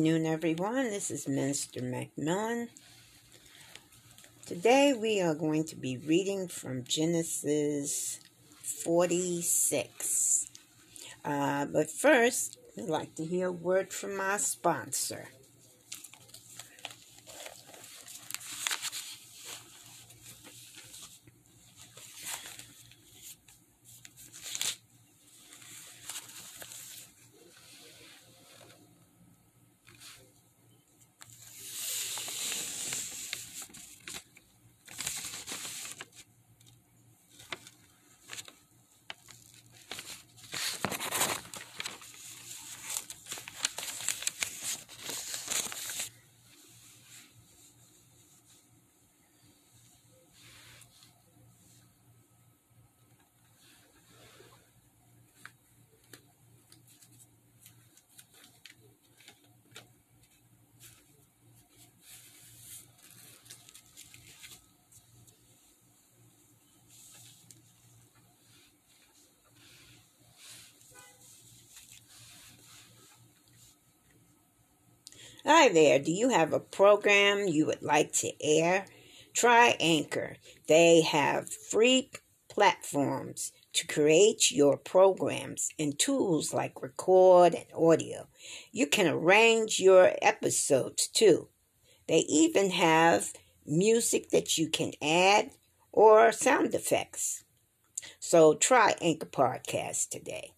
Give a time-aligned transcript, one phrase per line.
[0.00, 0.84] afternoon, everyone.
[0.84, 2.68] This is Minister McMillian.
[4.46, 8.18] Today we are going to be reading from Genesis
[8.62, 10.46] 46.
[11.22, 15.28] Uh, but first, I'd like to hear a word from our sponsor.
[75.60, 75.98] Hi there.
[75.98, 78.86] Do you have a program you would like to air?
[79.34, 80.36] Try Anchor.
[80.68, 82.10] They have free
[82.48, 88.28] platforms to create your programs and tools like record and audio.
[88.72, 91.48] You can arrange your episodes too.
[92.08, 93.34] They even have
[93.66, 95.50] music that you can add
[95.92, 97.44] or sound effects.
[98.18, 100.54] So try Anchor Podcast today.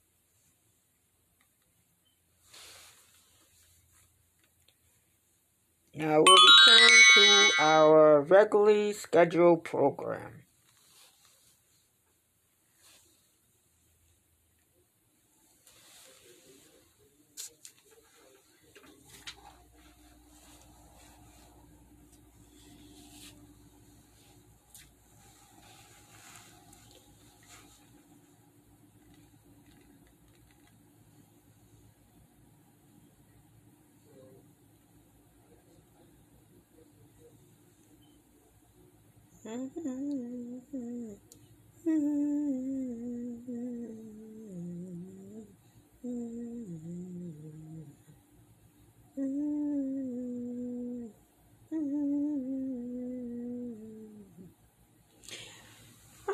[5.94, 6.36] Now we'll
[6.70, 10.41] return to our regularly scheduled program.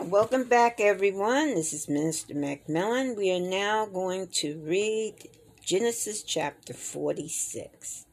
[0.01, 1.57] Welcome back, everyone.
[1.57, 3.17] This is Minister McMillian.
[3.17, 5.15] We are now going to read
[5.61, 8.08] Genesis chapter 46.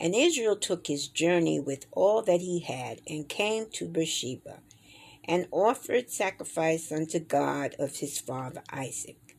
[0.00, 4.60] And Israel took his journey with all that he had, and came to Beersheba,
[5.24, 9.36] and offered sacrifice unto God of his father Isaac.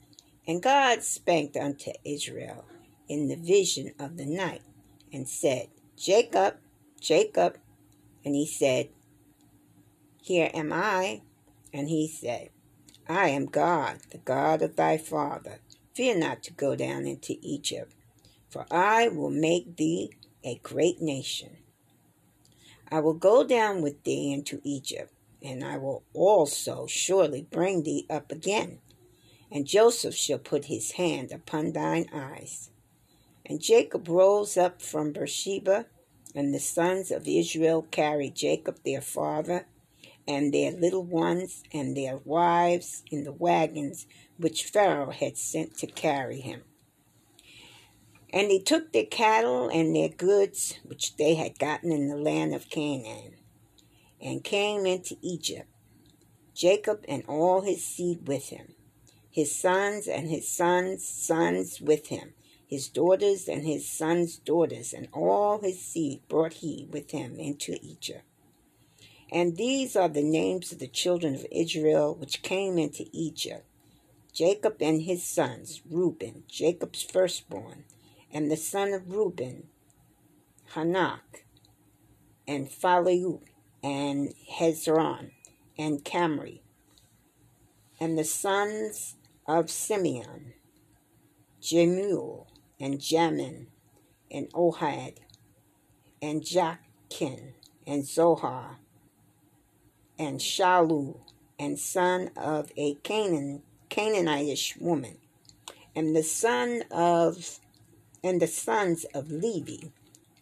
[0.47, 2.65] And God spake unto Israel
[3.09, 4.61] in the vision of the night,
[5.11, 5.67] and said,
[5.97, 6.57] Jacob,
[6.99, 7.57] Jacob.
[8.23, 8.89] And he said,
[10.21, 11.23] Here am I.
[11.73, 12.49] And he said,
[13.09, 15.59] I am God, the God of thy father.
[15.95, 17.93] Fear not to go down into Egypt,
[18.49, 20.11] for I will make thee
[20.43, 21.57] a great nation.
[22.89, 28.05] I will go down with thee into Egypt, and I will also surely bring thee
[28.09, 28.79] up again.
[29.51, 32.69] And Joseph shall put his hand upon thine eyes.
[33.45, 35.85] And Jacob rose up from Beersheba,
[36.35, 39.67] and the sons of Israel carried Jacob their father,
[40.27, 44.05] and their little ones, and their wives in the wagons
[44.37, 46.63] which Pharaoh had sent to carry him.
[48.33, 52.55] And they took their cattle and their goods, which they had gotten in the land
[52.55, 53.35] of Canaan,
[54.21, 55.67] and came into Egypt,
[56.53, 58.75] Jacob and all his seed with him,
[59.29, 62.33] his sons and his sons' sons with him,
[62.65, 67.77] his daughters and his sons' daughters, and all his seed brought he with him into
[67.81, 68.23] Egypt.
[69.31, 73.65] And these are the names of the children of Israel which came into Egypt
[74.33, 77.83] Jacob and his sons, Reuben, Jacob's firstborn,
[78.33, 79.67] and the son of Reuben,
[80.73, 81.45] Hanak,
[82.47, 83.41] and Phallu,
[83.83, 85.31] and Hezron,
[85.77, 86.61] and Camri,
[87.99, 89.15] and the sons
[89.47, 90.53] of Simeon,
[91.61, 92.47] Jemuel,
[92.79, 93.67] and Jamin,
[94.29, 95.17] and Ohad,
[96.21, 97.53] and Jachin,
[97.85, 98.77] and Zohar,
[100.17, 101.19] and Shalu,
[101.59, 105.17] and son of a Canaan, Canaanitish woman,
[105.95, 107.59] and the son of
[108.23, 109.87] and the sons of Levi,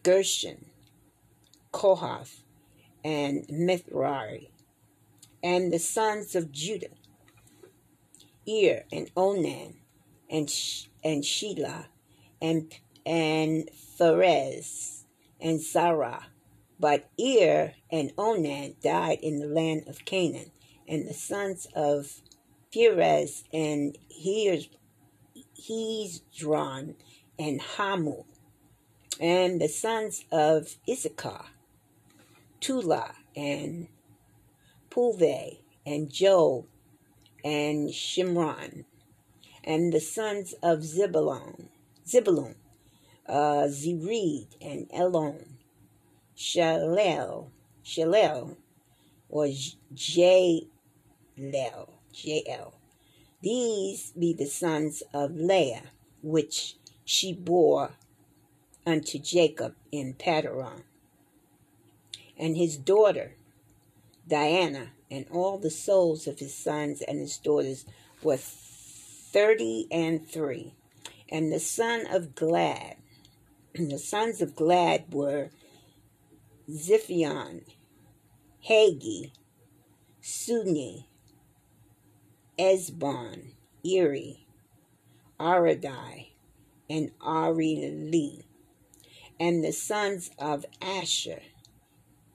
[0.03, 0.65] Gershon,
[1.71, 2.43] Kohath,
[3.03, 4.49] and Mithrai,
[5.41, 6.87] and the sons of Judah,
[8.45, 9.75] Ir and Onan,
[10.29, 10.53] and
[11.03, 11.85] and Shelah,
[12.41, 12.73] and
[13.05, 15.03] and Pharez
[15.39, 16.27] and Zara.
[16.79, 20.51] But Er and Onan died in the land of Canaan,
[20.87, 22.21] and the sons of
[22.73, 23.97] Perez and
[25.67, 26.95] Hezron
[27.39, 28.25] and Hamul,
[29.19, 31.45] and the sons of Issachar,
[32.59, 33.87] Tula and
[34.89, 36.65] Pulve and Job
[37.43, 38.83] and Shimron,
[39.63, 41.69] and the sons of Zebulun,
[42.05, 42.55] Zebulun,
[43.27, 45.57] uh, Zered and Elon,
[46.35, 47.51] Shalel,
[47.83, 48.57] Shalel,
[49.29, 49.45] or
[49.93, 52.73] Jalel, Jael.
[53.41, 55.83] These be the sons of Leah,
[56.21, 56.75] which
[57.09, 57.93] she bore
[58.85, 60.83] unto Jacob in Padron,
[62.37, 63.35] and his daughter
[64.27, 67.85] Diana, and all the souls of his sons and his daughters
[68.21, 70.75] were thirty and three.
[71.31, 72.97] And the son of Gad,
[73.73, 75.49] and the sons of Gad were
[76.69, 77.63] Ziphion,
[78.69, 79.31] Haggi,
[80.21, 81.05] Suni,
[82.59, 83.53] Ezbon,
[83.83, 84.45] Eri,
[85.39, 86.28] Aradai,
[86.89, 88.45] and Ari Lee,
[89.39, 91.41] And the sons of Asher,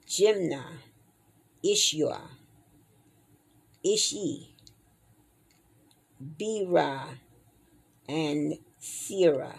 [0.07, 0.79] Jimnah,
[1.63, 2.21] Ishua,
[3.83, 4.55] Ishi,
[6.19, 7.19] Bera,
[8.07, 9.55] and Sira,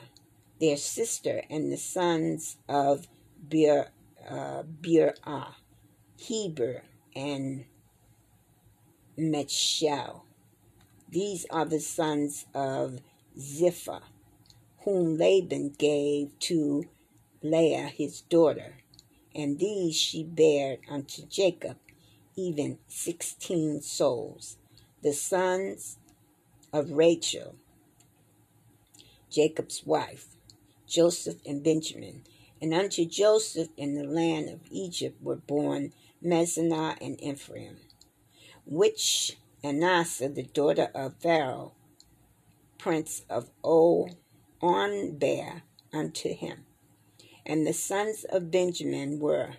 [0.61, 3.07] their sister, and the sons of
[3.49, 3.89] Bir,
[4.29, 4.63] uh,
[6.17, 6.83] Heber,
[7.15, 7.65] and
[9.19, 10.23] Metshel.
[11.09, 13.01] These are the sons of
[13.39, 14.03] Zipha,
[14.87, 16.85] whom Laban gave to
[17.43, 18.77] Leah his daughter,
[19.35, 21.77] and these she bare unto Jacob,
[22.37, 24.57] even sixteen souls.
[25.03, 25.99] The sons
[26.73, 27.57] of Rachel,
[29.29, 30.29] Jacob's wife,
[30.87, 32.23] Joseph and Benjamin.
[32.63, 35.93] And unto Joseph in the land of Egypt were born
[36.25, 37.79] Mezanah and Ephraim,
[38.65, 41.73] which Anasa, the daughter of Pharaoh,
[42.79, 44.09] prince of O,
[44.63, 45.63] On bare
[45.93, 46.65] unto him.
[47.45, 49.55] And the sons of Benjamin were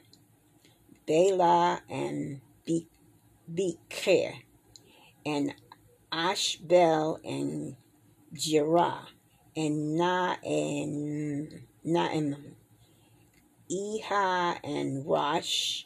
[1.06, 2.42] Bela and
[3.48, 4.34] Becher,
[5.26, 5.54] and
[6.12, 7.78] Ashbel and
[8.34, 9.08] Jerah,
[9.56, 12.56] and Na and Naim,
[13.72, 15.86] Eha and Rosh,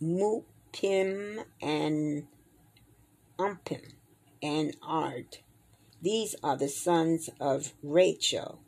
[0.00, 2.26] Muppim and
[3.38, 3.92] Umpim,
[4.40, 5.38] and Ard.
[6.02, 8.60] These are the sons of Rachel,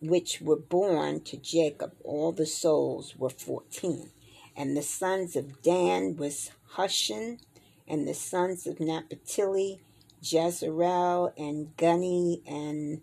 [0.00, 1.94] which were born to Jacob.
[2.04, 4.10] All the souls were fourteen.
[4.56, 7.38] And the sons of Dan was Hushan,
[7.86, 9.80] and the sons of Naphtali,
[10.20, 13.00] Jezreel, and Guni, and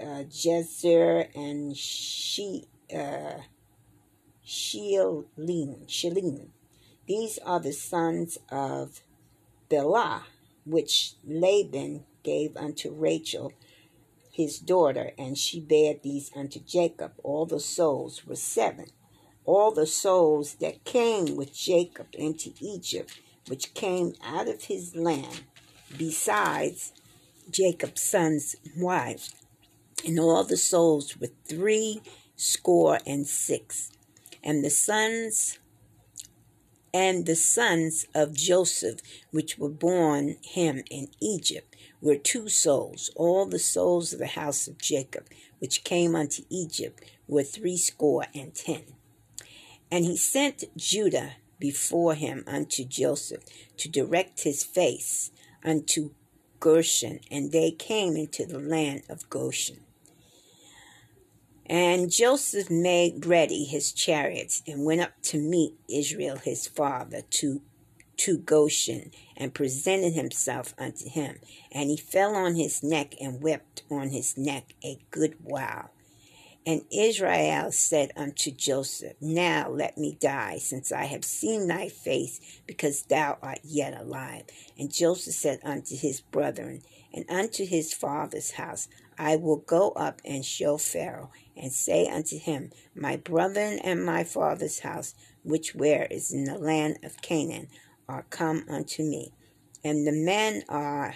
[0.00, 3.38] uh, Jezer, and she, uh,
[4.46, 5.86] Shelim.
[7.06, 9.00] These are the sons of
[9.68, 10.26] Bela,
[10.64, 13.54] which Laban gave unto Rachel
[14.30, 17.12] his daughter, and she bare these unto Jacob.
[17.24, 18.88] All the souls were seven.
[19.46, 25.44] All the souls that came with Jacob into Egypt, which came out of his land,
[25.96, 26.92] besides
[27.50, 29.34] Jacob's sons' wives,
[30.06, 32.02] and all the souls were three
[32.36, 33.90] score and six.
[34.44, 35.58] And the sons
[36.92, 41.67] and the sons of Joseph, which were born him in Egypt,
[42.00, 43.10] were two souls.
[43.16, 45.26] All the souls of the house of Jacob,
[45.58, 48.84] which came unto Egypt, were threescore and ten.
[49.90, 53.44] And he sent Judah before him unto Joseph
[53.78, 55.30] to direct his face
[55.64, 56.10] unto
[56.60, 59.80] Goshen, and they came into the land of Goshen.
[61.66, 67.60] And Joseph made ready his chariots and went up to meet Israel his father to,
[68.18, 71.38] to Goshen and presented himself unto him.
[71.72, 75.90] And he fell on his neck and wept on his neck a good while.
[76.66, 82.60] And Israel said unto Joseph, Now let me die, since I have seen thy face,
[82.66, 84.42] because thou art yet alive.
[84.78, 86.82] And Joseph said unto his brethren
[87.14, 88.86] and unto his father's house,
[89.18, 94.22] I will go up and show Pharaoh, and say unto him, My brethren and my
[94.22, 97.68] father's house, which where is in the land of Canaan,
[98.08, 99.32] are come unto me.
[99.84, 101.14] And the men are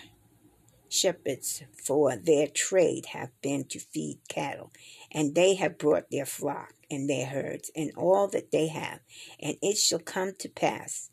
[0.88, 4.72] shepherds, for their trade have been to feed cattle,
[5.10, 9.00] and they have brought their flock and their herds, and all that they have.
[9.40, 11.10] And it shall come to pass,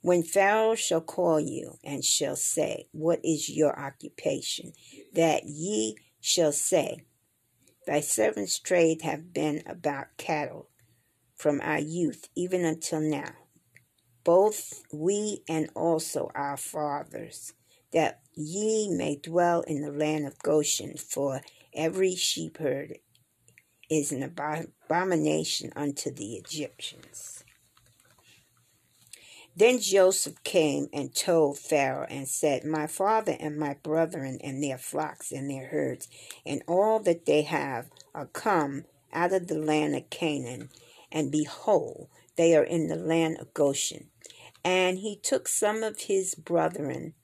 [0.00, 4.72] when Pharaoh shall call you, and shall say, What is your occupation?
[5.14, 7.04] that ye shall say,
[7.86, 10.68] Thy servants' trade have been about cattle
[11.34, 13.32] from our youth even until now,
[14.26, 17.52] both we and also our fathers,
[17.92, 21.40] that ye may dwell in the land of Goshen, for
[21.72, 22.98] every shepherd
[23.88, 27.44] is an abomination unto the Egyptians.
[29.54, 34.76] Then Joseph came and told Pharaoh and said, My father and my brethren and their
[34.76, 36.08] flocks and their herds
[36.44, 40.70] and all that they have are come out of the land of Canaan,
[41.12, 44.10] and behold, they are in the land of Goshen.
[44.66, 47.14] And he took some of his brethren,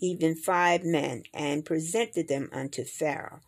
[0.00, 3.38] even five men, and presented them unto Pharaoh.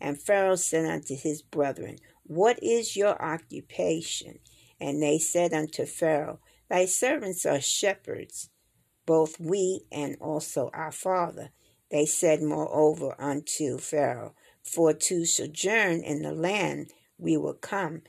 [0.00, 4.38] And Pharaoh said unto his brethren, What is your occupation?
[4.80, 6.38] And they said unto Pharaoh,
[6.68, 8.48] Thy servants are shepherds,
[9.06, 11.50] both we and also our father.
[11.90, 18.02] They said moreover unto Pharaoh, For to sojourn in the land we will come,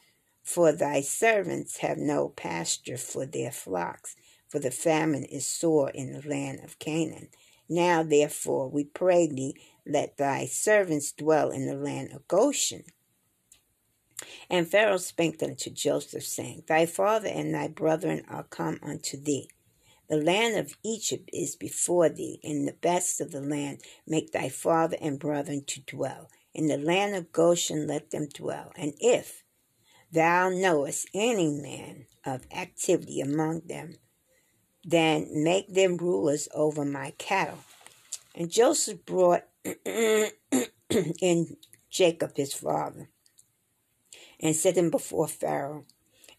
[0.43, 4.15] for thy servants have no pasture for their flocks,
[4.51, 7.29] for the famine is sore in the land of Canaan.
[7.69, 9.55] Now therefore we pray thee,
[9.87, 12.83] let thy servants dwell in the land of Goshen
[14.49, 19.49] and Pharaoh spake unto Joseph, saying, Thy father and thy brethren are come unto thee.
[20.09, 22.39] The land of Egypt is before thee.
[22.43, 26.29] In the best of the land make thy father and brethren to dwell.
[26.53, 28.73] In the land of Goshen let them dwell.
[28.75, 29.43] And if
[30.11, 33.95] thou knowest any man of activity among them,
[34.83, 37.59] then make them rulers over my cattle.
[38.35, 39.43] And Joseph brought
[39.85, 41.57] in
[41.89, 43.09] Jacob his father
[44.39, 45.85] and set him before Pharaoh.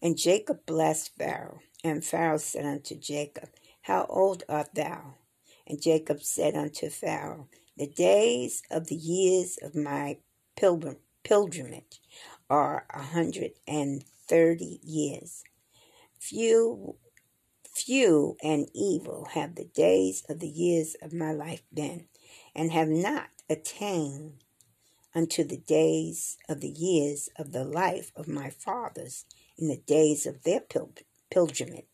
[0.01, 1.59] And Jacob blessed Pharaoh.
[1.83, 3.49] And Pharaoh said unto Jacob,
[3.83, 5.15] How old art thou?
[5.65, 7.47] And Jacob said unto Pharaoh,
[7.77, 10.17] The days of the years of my
[10.55, 12.01] pilgrim, pilgrimage
[12.49, 15.43] are a hundred and thirty years.
[16.19, 16.95] Few,
[17.73, 22.05] few and evil have the days of the years of my life been,
[22.55, 24.43] and have not attained
[25.15, 29.25] unto the days of the years of the life of my fathers
[29.57, 30.61] in the days of their
[31.29, 31.85] pilgrimage.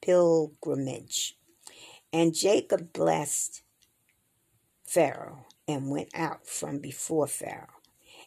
[0.00, 1.36] Pilgrimage.
[2.12, 3.62] And Jacob blessed
[4.84, 7.81] Pharaoh and went out from before Pharaoh.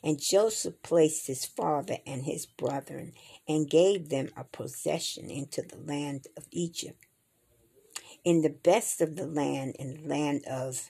[0.06, 3.14] And Joseph placed his father and his brethren
[3.48, 7.04] and gave them a possession into the land of Egypt,
[8.24, 10.90] in the best of the land, in the land of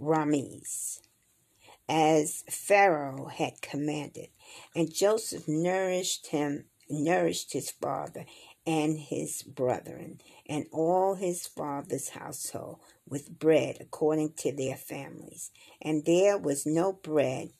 [0.00, 1.02] Rames
[1.88, 4.28] as Pharaoh had commanded.
[4.74, 8.24] And Joseph nourished him, nourished his father
[8.66, 15.50] and his brethren, and all his father's household with bread according to their families.
[15.82, 17.50] And there was no bread,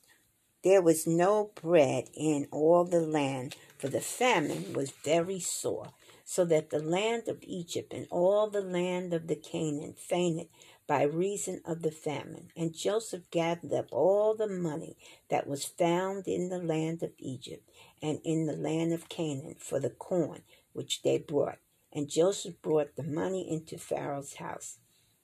[0.64, 5.92] there was no bread in all the land, for the famine was very sore,
[6.24, 10.48] so that the land of Egypt and all the land of the Canaan fainted
[10.86, 12.48] by reason of the famine.
[12.56, 14.96] And Joseph gathered up all the money
[15.28, 17.68] that was found in the land of Egypt
[18.02, 20.42] and in the land of Canaan for the corn
[20.72, 21.58] which they brought.
[21.92, 24.78] And Joseph brought the money into Pharaoh's house.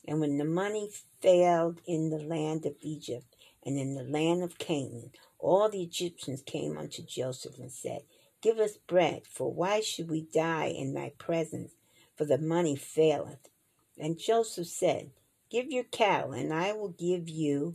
[0.07, 4.59] And when the money failed in the land of Egypt and in the land of
[4.59, 8.03] Canaan, all the Egyptians came unto Joseph and said,
[8.43, 11.73] Give us bread, for why should we die in thy presence?
[12.17, 13.49] For the money faileth.
[13.99, 15.11] And Joseph said,
[15.51, 17.75] Give your cattle, and I will give you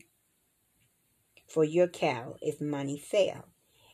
[1.47, 3.45] for your cattle if money fail.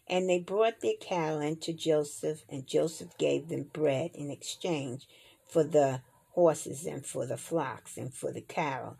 [0.07, 5.07] And they brought their cattle unto Joseph, and Joseph gave them bread in exchange
[5.49, 6.01] for the
[6.31, 8.97] horses and for the flocks and for the cattle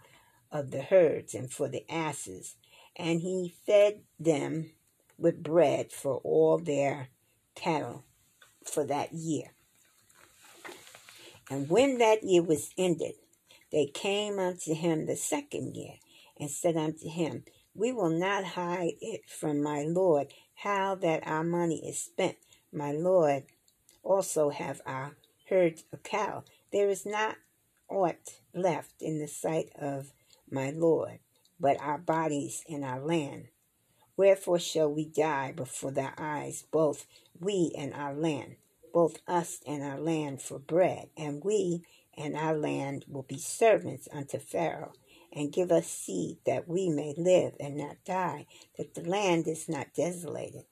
[0.51, 2.55] of the herds and for the asses.
[3.01, 4.73] And he fed them
[5.17, 7.09] with bread for all their
[7.55, 8.05] cattle
[8.63, 9.53] for that year.
[11.49, 13.13] And when that year was ended,
[13.71, 15.95] they came unto him the second year,
[16.39, 17.43] and said unto him,
[17.73, 22.37] We will not hide it from my Lord how that our money is spent.
[22.71, 23.45] My Lord
[24.03, 25.15] also have our
[25.49, 26.45] herds of cattle.
[26.71, 27.37] There is not
[27.89, 30.13] aught left in the sight of
[30.51, 31.19] my Lord,
[31.61, 33.47] but our bodies and our land.
[34.17, 37.05] Wherefore shall we die before thy eyes, both
[37.39, 38.57] we and our land,
[38.93, 41.83] both us and our land for bread, and we
[42.17, 44.93] and our land will be servants unto Pharaoh,
[45.33, 49.69] and give us seed that we may live and not die, that the land is
[49.69, 50.65] not desolated.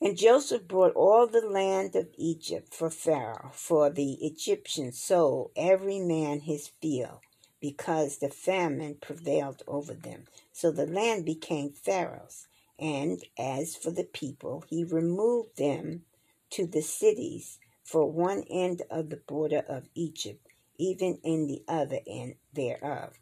[0.00, 6.00] And Joseph brought all the land of Egypt for Pharaoh, for the Egyptians sold every
[6.00, 7.20] man his field,
[7.60, 10.24] because the famine prevailed over them.
[10.52, 12.48] So the land became Pharaoh's,
[12.78, 16.04] And as for the people, he removed them
[16.50, 20.46] to the cities for one end of the border of Egypt,
[20.78, 23.14] even in the other end thereof.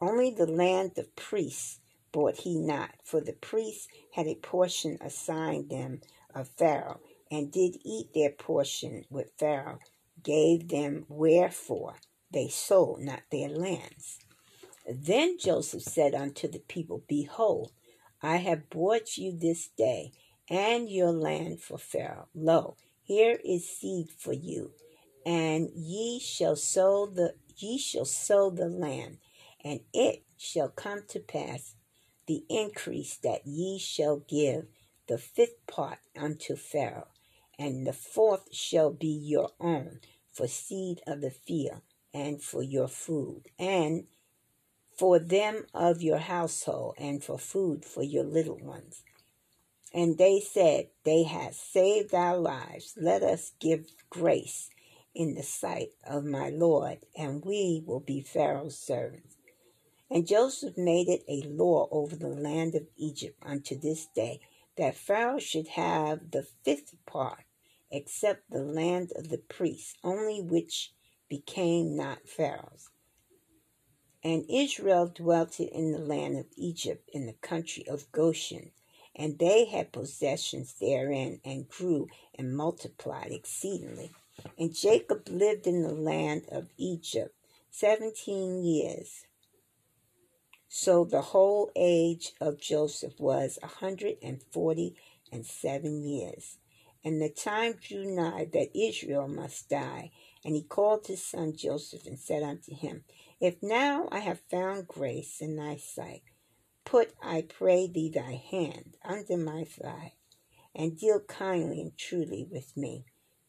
[0.00, 1.80] Only the land of priests
[2.12, 6.00] bought he not, for the priests had a portion assigned them
[6.34, 9.80] of Pharaoh, and did eat their portion with Pharaoh,
[10.22, 11.96] gave them wherefore
[12.32, 14.18] they sold not their lands.
[14.86, 17.72] Then Joseph said unto the people, Behold,
[18.22, 20.12] I have bought you this day
[20.50, 22.28] and your land for Pharaoh.
[22.34, 24.72] Lo, here is seed for you,
[25.24, 29.18] and ye shall sow the ye shall sow the land,
[29.64, 31.74] and it shall come to pass
[32.26, 34.66] the increase that ye shall give
[35.08, 37.08] the fifth part unto Pharaoh,
[37.58, 40.00] and the fourth shall be your own
[40.32, 41.82] for seed of the field
[42.14, 44.04] and for your food, and
[44.96, 49.02] for them of your household, and for food for your little ones.
[49.94, 52.94] And they said, They have saved our lives.
[52.96, 54.70] Let us give grace
[55.14, 59.36] in the sight of my Lord, and we will be Pharaoh's servants.
[60.10, 64.40] And Joseph made it a law over the land of Egypt unto this day
[64.76, 67.44] that Pharaoh should have the fifth part,
[67.90, 70.92] except the land of the priests, only which
[71.32, 72.90] became not Pharaoh's.
[74.22, 78.70] And Israel dwelt in the land of Egypt in the country of Goshen,
[79.16, 82.08] and they had possessions therein, and grew
[82.38, 84.10] and multiplied exceedingly.
[84.58, 87.34] And Jacob lived in the land of Egypt
[87.70, 89.24] seventeen years.
[90.68, 94.96] So the whole age of Joseph was a hundred and forty
[95.32, 96.58] and seven years.
[97.02, 100.12] And the time drew nigh that Israel must die.
[100.44, 103.04] And he called his son Joseph and said unto him,
[103.40, 106.22] if now I have found grace in thy sight,
[106.84, 110.14] put, I pray thee, thy hand under my thigh,
[110.74, 113.04] and deal kindly and truly with me.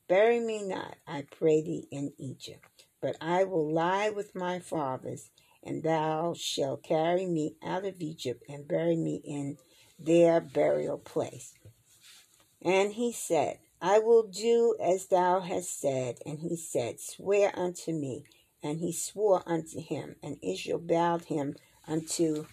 [0.08, 5.29] Bury me not, I pray thee, in Egypt, but I will lie with my fathers,
[5.63, 9.58] and thou shalt carry me out of Egypt and bury me in
[9.97, 11.53] their burial place.
[12.62, 16.19] And he said, I will do as thou hast said.
[16.25, 18.23] And he said, Swear unto me.
[18.63, 22.45] And he swore unto him, and Israel bowed him unto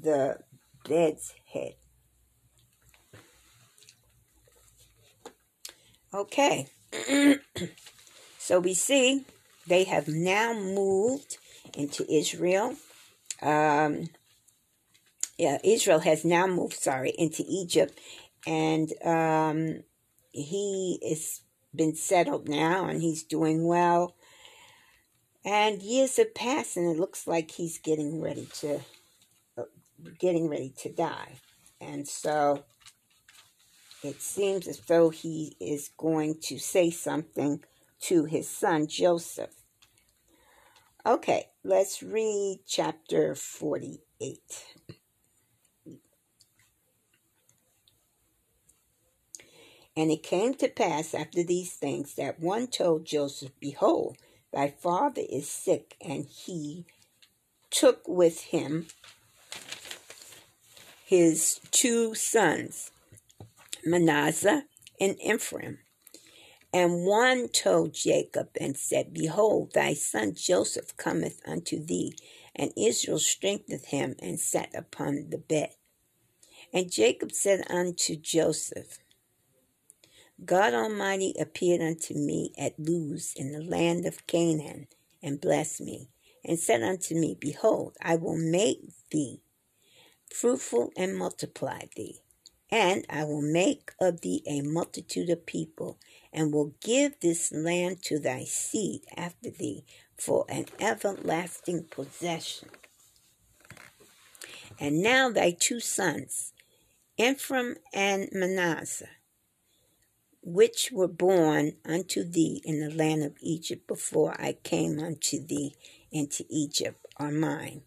[0.00, 0.38] the
[0.88, 1.74] bed's head.
[6.14, 6.68] Okay,
[8.38, 9.24] so we see
[9.66, 11.38] they have now moved
[11.74, 12.76] into Israel.
[13.42, 14.10] Um,
[15.36, 17.98] yeah, Israel has now moved, sorry, into Egypt,
[18.46, 19.82] and um,
[20.32, 21.42] he is
[21.74, 24.14] been settled now, and he's doing well.
[25.44, 28.80] And years have passed, and it looks like he's getting ready to
[29.56, 29.64] uh,
[30.18, 31.34] getting ready to die.
[31.80, 32.64] And so
[34.02, 37.60] it seems as though he is going to say something
[38.00, 39.54] to his son Joseph.
[41.06, 44.38] Okay, let's read chapter 48.
[49.98, 54.16] And it came to pass after these things that one told Joseph, Behold,
[54.52, 56.86] Thy father is sick, and he
[57.68, 58.86] took with him
[61.04, 62.92] his two sons,
[63.84, 64.66] Manasseh
[65.00, 65.78] and Ephraim.
[66.72, 72.14] And one told Jacob and said, Behold, thy son Joseph cometh unto thee.
[72.54, 75.70] And Israel strengthened him and sat upon the bed.
[76.72, 79.00] And Jacob said unto Joseph,
[80.44, 84.86] God Almighty appeared unto me at Luz in the land of Canaan,
[85.20, 86.10] and blessed me,
[86.44, 89.40] and said unto me, Behold, I will make thee
[90.32, 92.20] fruitful and multiply thee,
[92.70, 95.98] and I will make of thee a multitude of people,
[96.32, 99.84] and will give this land to thy seed after thee
[100.16, 102.68] for an everlasting possession.
[104.78, 106.52] And now thy two sons,
[107.16, 109.08] Ephraim and Manasseh,
[110.48, 115.74] which were born unto thee in the land of Egypt before I came unto thee
[116.10, 117.82] into Egypt are mine.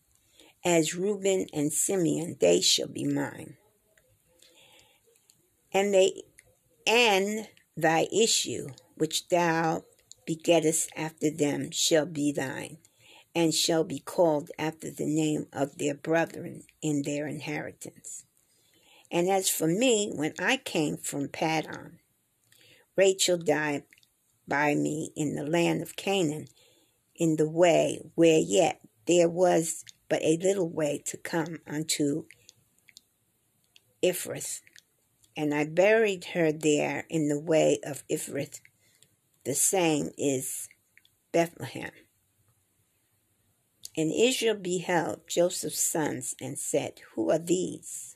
[0.64, 3.58] As Reuben and Simeon, they shall be mine.
[5.74, 6.22] And they
[6.86, 9.84] and thy issue, which thou
[10.28, 12.78] begettest after them, shall be thine,
[13.34, 18.24] and shall be called after the name of their brethren in their inheritance.
[19.10, 22.01] And as for me, when I came from Paddan,
[23.02, 23.82] Rachel died
[24.48, 26.46] by me in the land of Canaan,
[27.16, 32.26] in the way where yet there was but a little way to come unto
[34.04, 34.62] Ephrath,
[35.36, 38.60] and I buried her there in the way of Ephrath.
[39.46, 40.70] The same is
[41.32, 41.94] Bethlehem.
[43.98, 48.16] And Israel beheld Joseph's sons and said, Who are these?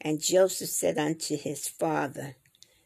[0.00, 2.36] And Joseph said unto his father,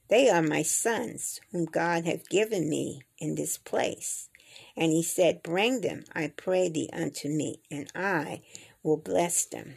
[0.08, 4.28] They are my sons, whom God hath given me in this place.
[4.76, 8.42] And he said, Bring them, I pray thee, unto me, and I
[8.82, 9.76] will bless them.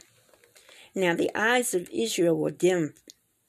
[0.96, 2.94] Now the eyes of Israel were dim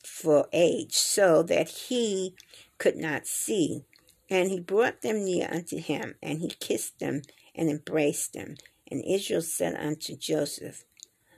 [0.04, 2.34] for age, so that he
[2.78, 3.84] could not see.
[4.28, 7.22] And he brought them near unto him, and he kissed them
[7.54, 8.56] and embraced them.
[8.90, 10.84] And Israel said unto Joseph,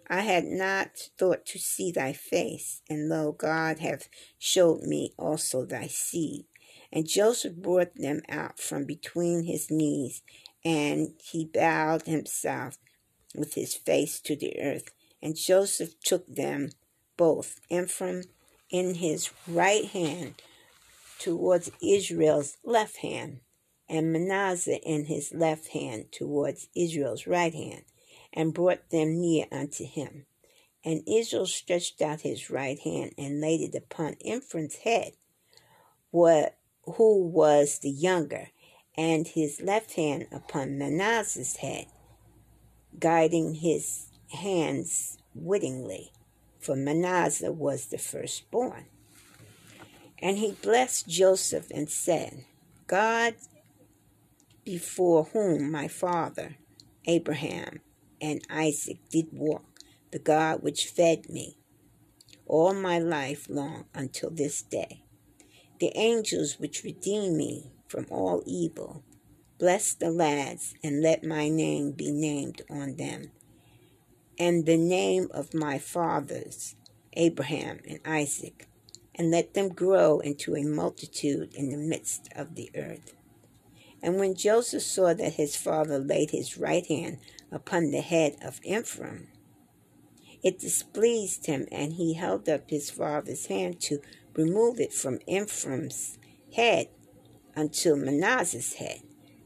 [0.09, 5.65] I had not thought to see thy face, and lo, God hath showed me also
[5.65, 6.45] thy seed.
[6.93, 10.23] And Joseph brought them out from between his knees,
[10.65, 12.79] and he bowed himself
[13.35, 14.91] with his face to the earth.
[15.23, 16.71] And Joseph took them
[17.17, 18.25] both, Ephraim
[18.71, 20.43] in his right hand
[21.19, 23.41] towards Israel's left hand,
[23.89, 27.85] and Manasseh in his left hand towards Israel's right hand,
[28.35, 30.27] and brought them near unto him.
[30.85, 35.13] And Israel stretched out his right hand and laid it upon Ephraim's head,
[36.13, 38.49] who was the younger,
[38.97, 41.87] and his left hand upon Manasseh's head,
[42.99, 46.13] guiding his hands wittingly,
[46.61, 48.87] for Manasseh was the firstborn.
[50.19, 52.45] And he blessed Joseph and said,
[52.87, 53.35] God
[54.65, 56.57] before whom my father
[57.07, 57.81] Abraham
[58.21, 61.59] and Isaac did walk, the God which fed me
[62.47, 65.03] all my life long until this day.
[65.81, 69.03] The angels which redeem me from all evil,
[69.59, 73.33] bless the lads, and let my name be named on them,
[74.39, 76.75] and the name of my fathers,
[77.15, 78.69] Abraham and Isaac,
[79.15, 83.15] and let them grow into a multitude in the midst of the earth.
[84.03, 87.19] And when Joseph saw that his father laid his right hand
[87.55, 89.29] upon the head of Ephraim,
[90.43, 94.01] it displeased him, and he held up his father's hand to
[94.35, 96.19] remove it from Ephraim's
[96.55, 96.89] head
[97.57, 99.01] unto Manasseh's head.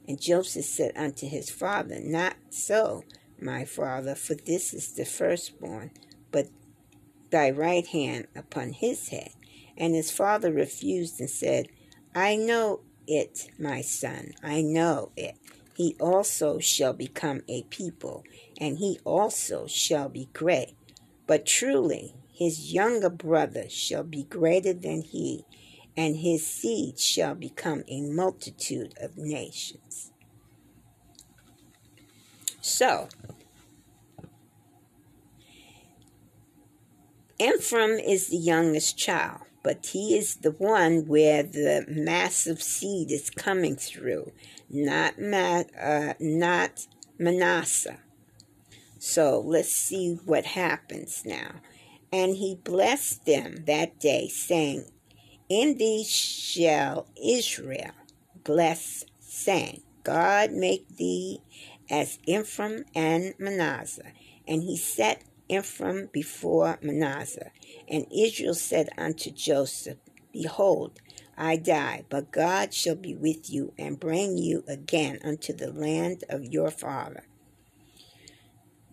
[0.08, 3.04] And Joseph said unto his father, Not so,
[3.40, 5.92] my father, for this is the firstborn,
[6.32, 6.48] but
[7.30, 9.30] thy right hand upon his head.
[9.76, 11.68] And his father refused and said,
[12.14, 15.36] I know it, my son, I know it.
[15.78, 18.24] He also shall become a people,
[18.60, 20.74] and he also shall be great.
[21.28, 25.44] But truly, his younger brother shall be greater than he,
[25.96, 30.10] and his seed shall become a multitude of nations.
[32.60, 33.08] So,
[37.38, 43.28] Ephraim is the youngest child but he is the one where the massive seed is
[43.28, 44.32] coming through,
[44.70, 46.86] not Ma- uh, not
[47.18, 47.98] Manasseh.
[48.98, 51.56] So let's see what happens now.
[52.12, 54.86] And he blessed them that day, saying,
[55.48, 57.92] In thee shall Israel
[58.44, 61.40] bless, saying, God make thee
[61.90, 64.12] as Ephraim and Manasseh.
[64.46, 67.50] And he set Ephraim before Manasseh.
[67.88, 69.98] And Israel said unto Joseph,
[70.32, 70.98] Behold,
[71.38, 76.24] I die, but God shall be with you and bring you again unto the land
[76.28, 77.24] of your father.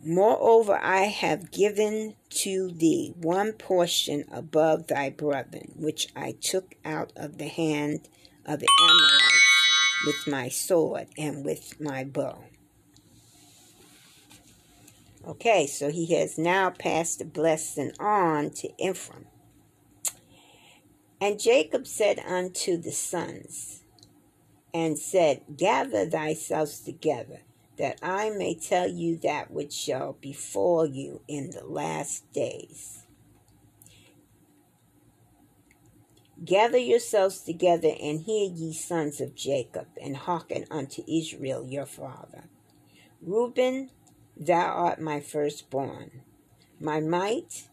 [0.03, 7.11] Moreover, I have given to thee one portion above thy brethren, which I took out
[7.15, 8.07] of the hand
[8.45, 12.43] of the Amorites with my sword and with my bow.
[15.27, 19.25] Okay, so he has now passed the blessing on to Ephraim.
[21.25, 23.81] And Jacob said unto the sons,
[24.71, 27.39] and said, Gather thyself together,
[27.79, 33.05] that I may tell you that which shall befall you in the last days.
[36.43, 42.43] Gather yourselves together and hear ye sons of Jacob, and hearken unto Israel your father.
[43.19, 43.89] Reuben,
[44.37, 46.21] Thou art my firstborn,
[46.79, 47.67] my might,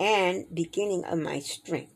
[0.00, 1.92] and beginning of my strength,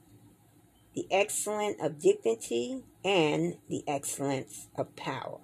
[0.94, 5.38] the excellence of dignity and the excellence of power.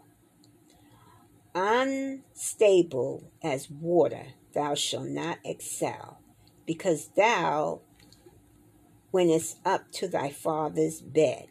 [1.54, 6.20] Unstable as water, thou shalt not excel,
[6.66, 7.80] because thou
[9.12, 11.46] wentest up to thy father's bed.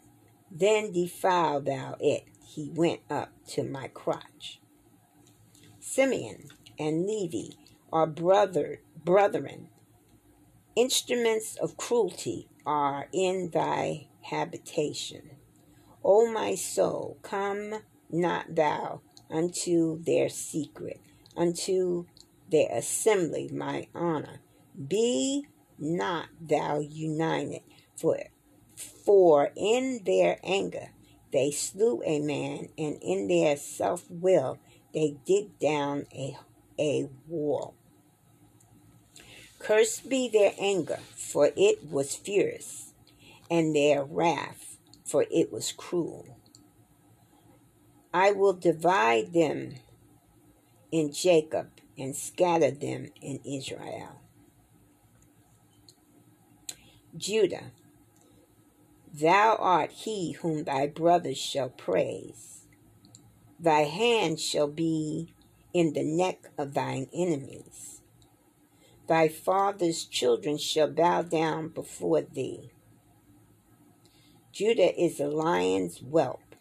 [0.51, 2.25] Then defile thou it.
[2.45, 4.59] He went up to my crotch.
[5.79, 7.55] Simeon, and Levi
[7.91, 9.69] are brother brethren.
[10.75, 15.31] Instruments of cruelty are in thy habitation.
[16.03, 17.75] O my soul, come
[18.09, 21.01] not thou unto their secret,
[21.35, 22.05] unto
[22.49, 24.39] their assembly, my honor.
[24.87, 25.45] Be
[25.77, 27.61] not thou united,
[27.95, 28.19] for,
[28.75, 30.89] for in their anger
[31.31, 34.57] they slew a man, and in their self will
[34.93, 36.37] they dig down a,
[36.79, 37.75] a wall.
[39.65, 42.93] Cursed be their anger, for it was fierce,
[43.49, 46.37] and their wrath, for it was cruel.
[48.13, 49.77] I will divide them
[50.91, 54.21] in Jacob and scatter them in Israel.
[57.17, 57.71] Judah,
[59.11, 62.67] thou art he whom thy brothers shall praise.
[63.59, 65.33] Thy hand shall be
[65.73, 67.94] in the neck of thine enemies.
[69.07, 72.71] Thy father's children shall bow down before thee.
[74.51, 76.55] Judah is a lion's whelp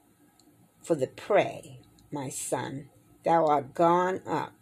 [0.82, 1.80] for the prey,
[2.10, 2.90] my son.
[3.24, 4.52] Thou art gone up.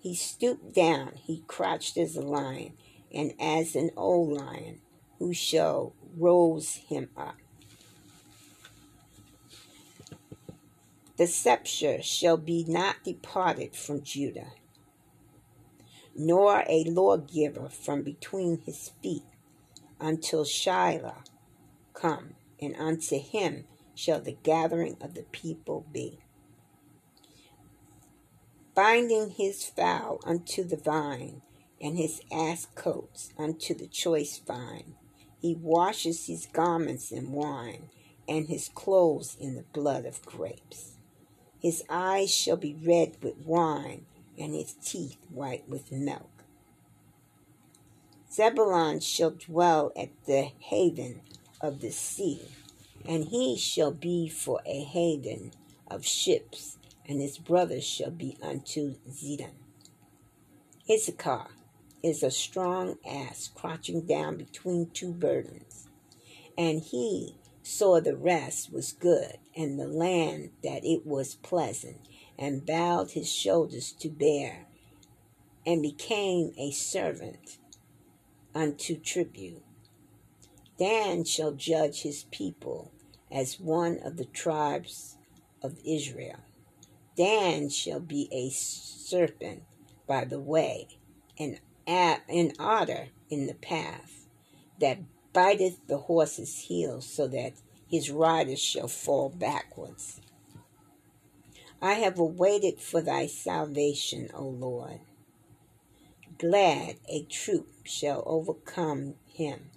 [0.00, 2.72] He stooped down, he crouched as a lion,
[3.12, 4.80] and as an old lion,
[5.18, 7.36] who shall rose him up.
[11.16, 14.52] The scepter shall be not departed from Judah,
[16.18, 19.22] nor a lawgiver from between his feet,
[20.00, 21.22] until Shiloh
[21.94, 26.18] come, and unto him shall the gathering of the people be.
[28.74, 31.42] Binding his foal unto the vine,
[31.80, 34.96] and his ass coats unto the choice vine.
[35.40, 37.90] He washes his garments in wine,
[38.28, 40.96] and his clothes in the blood of grapes.
[41.60, 44.06] His eyes shall be red with wine,
[44.38, 46.30] and his teeth white with milk.
[48.32, 51.22] Zebulun shall dwell at the haven
[51.60, 52.40] of the sea,
[53.04, 55.52] and he shall be for a haven
[55.90, 59.54] of ships, and his brothers shall be unto Zidon.
[60.90, 61.48] Issachar
[62.02, 65.88] is a strong ass crouching down between two burdens,
[66.56, 71.98] and he saw the rest was good, and the land that it was pleasant,
[72.38, 74.66] and bowed his shoulders to bear,
[75.66, 77.58] and became a servant
[78.54, 79.62] unto tribute.
[80.78, 82.92] Dan shall judge his people
[83.30, 85.16] as one of the tribes
[85.62, 86.38] of Israel.
[87.16, 89.64] Dan shall be a serpent
[90.06, 90.88] by the way,
[91.38, 94.26] and an otter in the path,
[94.80, 94.98] that
[95.34, 97.52] biteth the horse's heel, so that
[97.88, 100.20] his rider shall fall backwards.
[101.80, 105.00] I have awaited for thy salvation, O Lord.
[106.38, 109.70] Gad a troop shall overcome him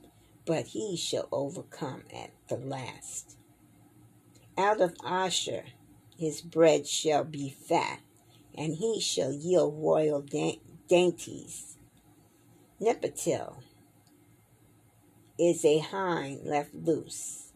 [0.46, 3.38] but he shall overcome at the last.
[4.58, 5.66] Out of Asher
[6.18, 8.00] his bread shall be fat,
[8.54, 10.22] and he shall yield royal
[10.88, 11.78] dainties.
[12.80, 13.64] Nepatil
[15.40, 17.54] is a hind left loose.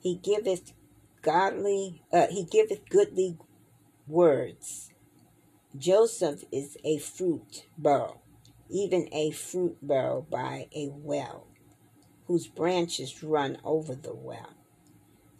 [0.00, 0.72] He giveth
[1.26, 3.36] godly, uh, he giveth goodly
[4.06, 4.90] words.
[5.76, 8.22] Joseph is a fruit barrel,
[8.70, 11.48] even a fruit barrel by a well
[12.28, 14.54] whose branches run over the well.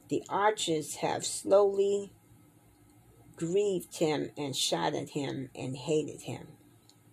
[0.08, 2.12] The archers have slowly
[3.36, 6.48] grieved him and shot at him and hated him.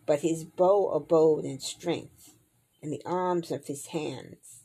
[0.06, 2.36] But his bow abode in strength,
[2.82, 4.63] and the arms of his hands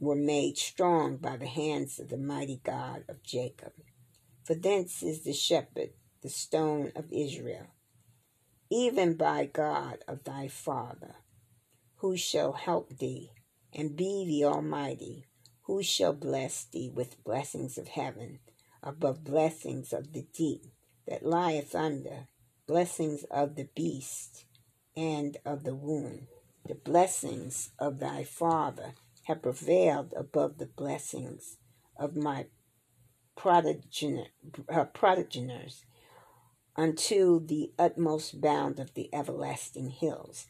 [0.00, 3.72] were made strong by the hands of the mighty God of Jacob.
[4.44, 5.90] For thence is the shepherd,
[6.22, 7.66] the stone of Israel,
[8.70, 11.16] even by God of thy father,
[11.96, 13.30] who shall help thee
[13.74, 15.26] and be the Almighty,
[15.62, 18.38] who shall bless thee with blessings of heaven,
[18.82, 20.64] above blessings of the deep
[21.06, 22.28] that lieth under,
[22.66, 24.44] blessings of the beast
[24.96, 26.28] and of the womb.
[26.66, 28.94] The blessings of thy father
[29.28, 31.58] have prevailed above the blessings
[31.98, 32.46] of my
[33.36, 34.24] protogener,
[34.70, 35.70] uh,
[36.80, 40.46] unto the utmost bound of the everlasting hills.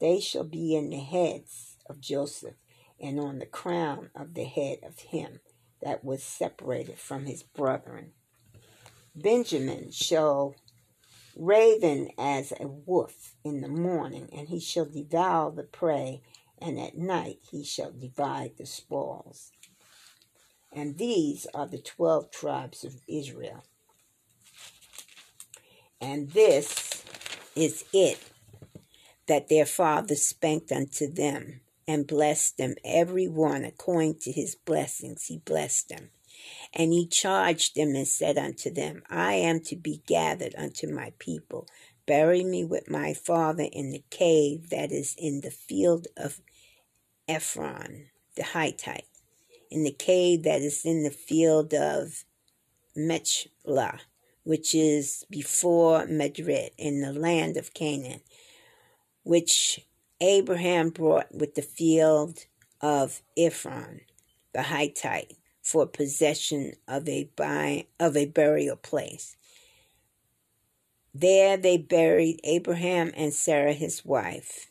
[0.00, 2.56] They shall be in the heads of Joseph
[3.00, 5.38] and on the crown of the head of him
[5.80, 8.10] that was separated from his brethren.
[9.14, 10.56] Benjamin shall
[11.36, 16.22] raven as a wolf in the morning, and he shall devour the prey,
[16.58, 19.52] and at night he shall divide the spoils.
[20.72, 23.64] And these are the twelve tribes of Israel.
[26.00, 27.02] And this
[27.54, 28.18] is it
[29.26, 35.26] that their father spanked unto them and blessed them, every one according to his blessings.
[35.26, 36.10] He blessed them.
[36.74, 41.12] And he charged them and said unto them, I am to be gathered unto my
[41.18, 41.66] people.
[42.06, 46.40] Bury me with my father in the cave that is in the field of
[47.28, 49.06] Ephron the Hittite,
[49.70, 52.24] in the cave that is in the field of
[52.94, 54.00] Machpelah,
[54.44, 58.20] which is before Mamre, in the land of Canaan,
[59.24, 59.80] which
[60.20, 62.44] Abraham brought with the field
[62.80, 64.02] of Ephron
[64.52, 69.36] the Hittite for possession of a buy, of a burial place.
[71.18, 74.70] There they buried Abraham and Sarah his wife.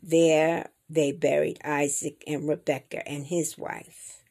[0.00, 4.22] There they buried Isaac and Rebekah and his wife.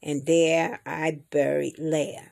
[0.00, 2.30] And there I buried Leah.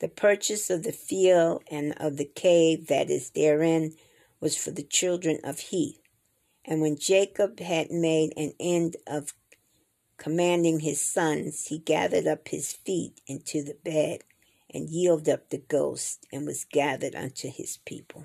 [0.00, 3.94] The purchase of the field and of the cave that is therein
[4.40, 6.02] was for the children of Heth.
[6.66, 9.32] And when Jacob had made an end of
[10.18, 14.22] commanding his sons, he gathered up his feet into the bed
[14.72, 18.24] and yielded up the ghost and was gathered unto his people.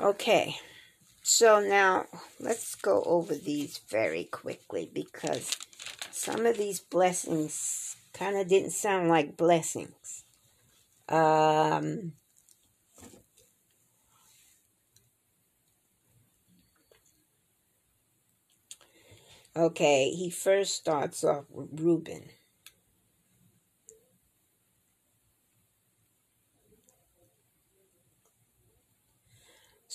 [0.00, 0.56] Okay,
[1.22, 2.06] so now
[2.40, 5.56] let's go over these very quickly because
[6.10, 10.24] some of these blessings kind of didn't sound like blessings.
[11.08, 12.14] Um,
[19.54, 22.30] okay, he first starts off with Reuben.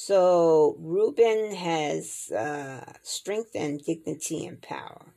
[0.08, 5.08] So Reuben has uh, strength and dignity and power,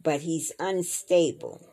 [0.00, 1.66] but he's unstable.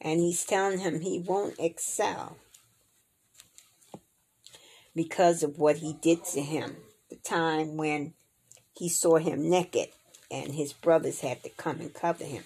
[0.00, 2.36] And he's telling him he won't excel
[4.94, 6.76] because of what he did to him
[7.08, 8.14] the time when
[8.76, 9.88] he saw him naked
[10.30, 12.44] and his brothers had to come and cover him.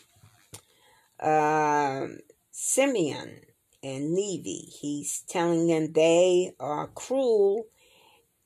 [1.20, 3.42] Um, Simeon
[3.84, 4.70] and Levi.
[4.80, 7.66] He's telling them they are cruel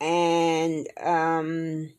[0.00, 1.90] and um,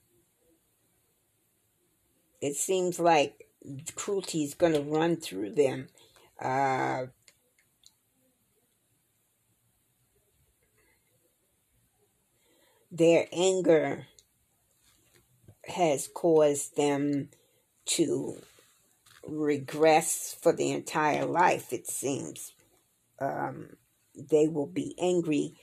[2.41, 3.47] it seems like
[3.95, 5.87] cruelty is going to run through them.
[6.39, 7.05] Uh,
[12.91, 14.07] their anger
[15.65, 17.29] has caused them
[17.85, 18.37] to
[19.27, 22.53] regress for the entire life, it seems
[23.19, 23.69] um,
[24.15, 25.53] they will be angry,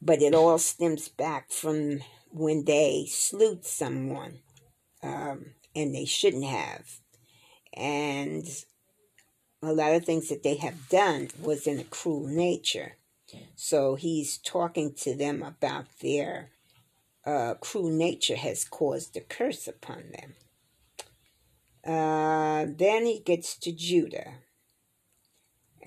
[0.00, 2.00] but it all stems back from
[2.30, 4.40] when they slew someone,
[5.02, 7.00] um, and they shouldn't have.
[7.74, 8.46] And
[9.62, 12.96] a lot of things that they have done was in a cruel nature.
[13.56, 16.50] So he's talking to them about their
[17.26, 20.34] uh, cruel nature has caused a curse upon them.
[21.84, 24.34] Uh, then he gets to Judah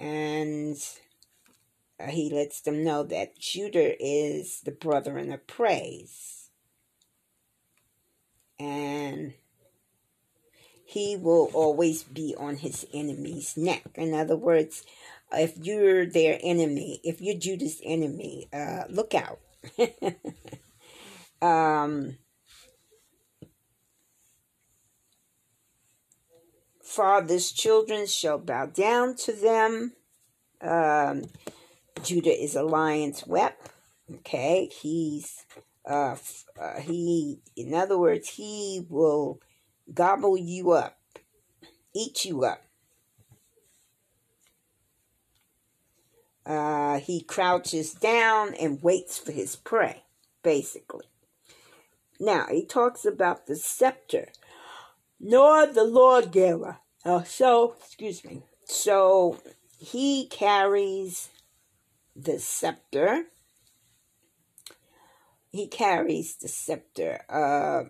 [0.01, 0.77] and
[1.99, 6.49] uh, he lets them know that Judah is the brethren of praise.
[8.59, 9.33] And
[10.83, 13.83] he will always be on his enemy's neck.
[13.95, 14.83] In other words,
[15.31, 19.39] if you're their enemy, if you're Judah's enemy, uh, look out.
[21.41, 22.17] um,
[26.91, 29.93] father's children shall bow down to them.
[30.59, 31.23] Um,
[32.03, 33.69] Judah is a lion's whelp.
[34.13, 35.45] Okay, he's
[35.89, 36.17] uh,
[36.59, 37.39] uh, he.
[37.55, 39.39] In other words, he will
[39.93, 40.97] gobble you up,
[41.95, 42.61] eat you up.
[46.45, 50.03] Uh, he crouches down and waits for his prey,
[50.43, 51.05] basically.
[52.19, 54.29] Now, he talks about the scepter
[55.21, 56.79] nor the lawgiver.
[57.05, 58.41] Uh, so, excuse me.
[58.65, 59.37] So
[59.77, 61.29] he carries
[62.15, 63.25] the scepter.
[65.49, 67.89] He carries the scepter, uh,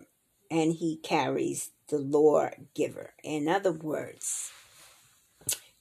[0.50, 3.14] and he carries the lawgiver.
[3.22, 4.50] In other words,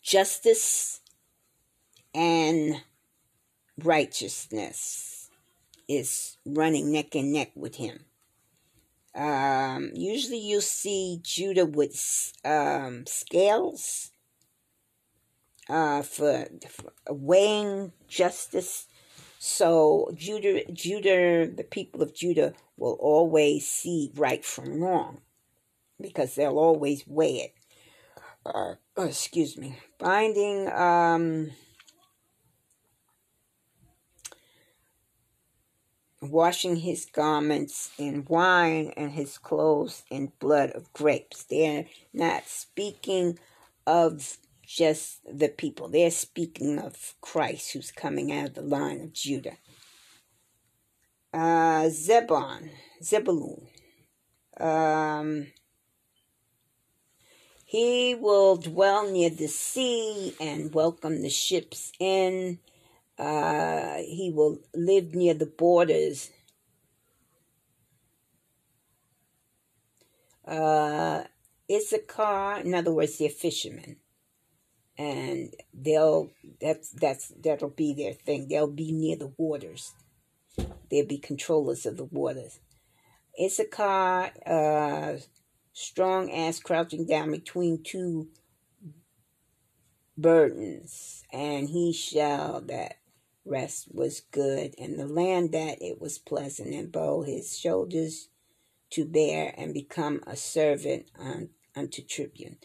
[0.01, 1.01] justice
[2.13, 2.83] and
[3.83, 5.29] righteousness
[5.87, 8.05] is running neck and neck with him.
[9.13, 14.11] Um, usually you see Judah with um, scales
[15.69, 18.87] uh, for, for weighing justice.
[19.39, 25.21] So Judah, Judah, the people of Judah will always see right from wrong
[25.99, 27.53] because they'll always weigh it.
[28.45, 29.77] Uh, excuse me.
[29.99, 31.51] Binding um,
[36.21, 41.43] washing his garments in wine and his clothes in blood of grapes.
[41.43, 43.39] They're not speaking
[43.87, 45.89] of just the people.
[45.89, 49.57] They're speaking of Christ who's coming out of the line of Judah.
[51.33, 52.69] Uh, Zebon,
[53.03, 53.67] Zebulun.
[54.59, 55.47] Um,
[57.65, 62.59] he will dwell near the sea and welcome the ships in.
[63.21, 66.31] Uh, he will live near the borders.
[70.43, 71.25] Uh,
[71.71, 73.97] Issachar, in other words, they're fishermen,
[74.97, 78.47] and they'll that's that's that'll be their thing.
[78.47, 79.93] They'll be near the waters.
[80.89, 82.59] They'll be controllers of the waters.
[83.39, 85.17] Issachar, uh,
[85.73, 88.29] strong ass crouching down between two
[90.17, 92.95] burdens, and he shall that
[93.45, 98.29] rest was good, and the land that it was pleasant, and bow his shoulders
[98.91, 102.57] to bear, and become a servant un, unto tribune.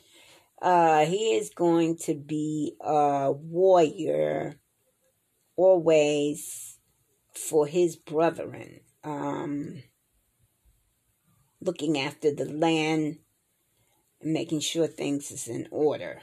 [0.60, 4.58] Uh, he is going to be a warrior
[5.56, 6.78] always
[7.34, 9.82] for his brethren, um,
[11.60, 13.18] looking after the land
[14.20, 16.20] and making sure things is in order.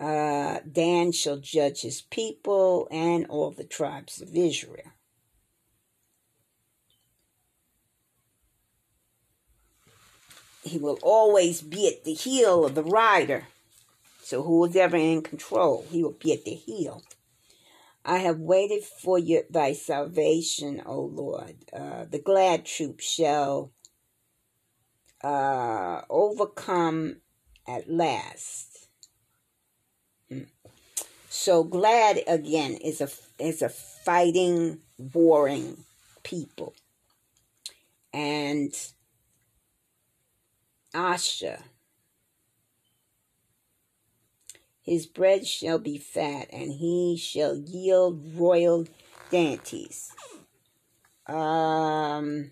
[0.00, 4.92] Uh, Dan shall judge his people and all the tribes of Israel.
[10.62, 13.48] He will always be at the heel of the rider.
[14.22, 17.02] So who is ever in control, he will be at the heel.
[18.04, 21.56] I have waited for your, thy salvation, O Lord.
[21.72, 23.72] Uh, the Gad troop shall
[25.22, 27.16] uh, overcome
[27.68, 28.69] at last.
[31.32, 33.08] So Gad again is a
[33.38, 35.84] is a fighting, warring
[36.24, 36.74] people.
[38.12, 38.74] And
[40.92, 41.60] Asher,
[44.82, 48.88] his bread shall be fat, and he shall yield royal
[49.30, 50.12] dainties.
[51.28, 52.50] Um,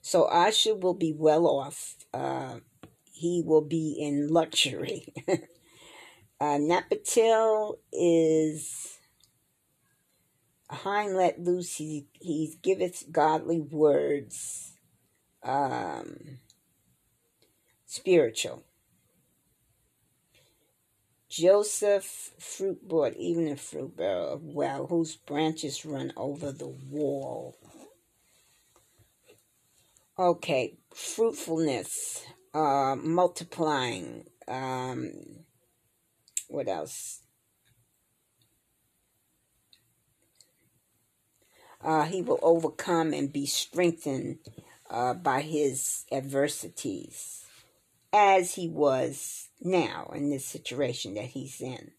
[0.00, 1.96] so Asher will be well off.
[2.14, 2.60] Uh,
[3.10, 5.12] he will be in luxury.
[6.42, 8.98] Uh, Naphtali is
[10.68, 11.76] a hind let loose.
[11.76, 14.72] He, he giveth godly words,
[15.44, 16.40] um,
[17.86, 18.64] spiritual.
[21.28, 27.56] Joseph, fruit brought, even a fruit bearer of well, whose branches run over the wall.
[30.18, 35.12] Okay, fruitfulness, uh, multiplying, um,
[36.52, 37.20] what else?
[41.80, 44.38] Uh, he will overcome and be strengthened
[44.88, 47.44] uh, by his adversities,
[48.12, 51.90] as he was now in this situation that he's in.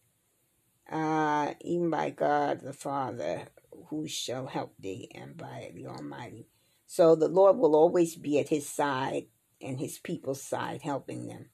[0.89, 3.47] Uh, even by God the Father,
[3.89, 6.47] who shall help thee, and by the Almighty.
[6.85, 9.25] So the Lord will always be at his side
[9.59, 11.47] and his people's side, helping them.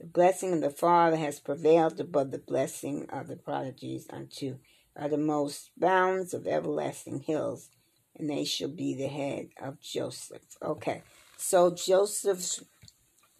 [0.00, 4.58] The blessing of the Father has prevailed above the blessing of the prodigies unto
[4.96, 7.70] the most bounds of everlasting hills,
[8.16, 10.42] and they shall be the head of Joseph.
[10.62, 11.02] Okay,
[11.36, 12.62] so Joseph's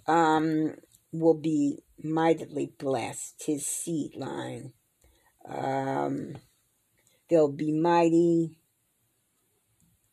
[0.06, 0.76] um,
[1.12, 4.72] will be mightily blessed, his seed line.
[5.48, 6.36] Um,
[7.28, 8.58] they'll be mighty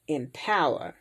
[0.07, 0.95] in power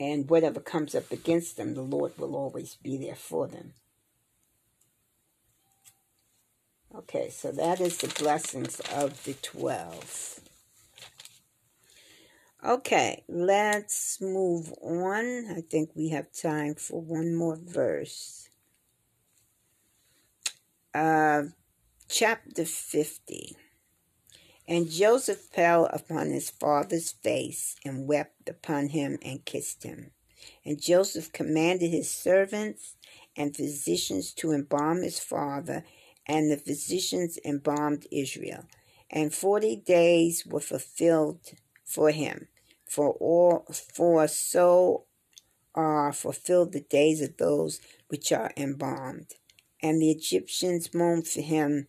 [0.00, 3.74] And whatever comes up against them, the Lord will always be there for them.
[6.94, 10.40] Okay, so that is the blessings of the 12.
[12.66, 15.46] Okay, let's move on.
[15.50, 18.48] I think we have time for one more verse.
[20.94, 21.44] Uh,
[22.08, 23.56] chapter 50.
[24.70, 30.12] And Joseph fell upon his father's face and wept upon him and kissed him.
[30.64, 32.94] And Joseph commanded his servants
[33.36, 35.82] and physicians to embalm his father,
[36.24, 38.64] and the physicians embalmed Israel.
[39.10, 41.40] And forty days were fulfilled
[41.84, 42.46] for him,
[42.86, 45.06] for all for so
[45.74, 49.34] are fulfilled the days of those which are embalmed.
[49.82, 51.88] And the Egyptians mourned for him